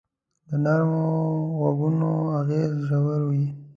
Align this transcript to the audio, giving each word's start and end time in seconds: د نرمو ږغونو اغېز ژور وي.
د 0.47 0.49
نرمو 0.63 1.05
ږغونو 1.63 2.11
اغېز 2.39 2.73
ژور 2.87 3.21
وي. 3.29 3.45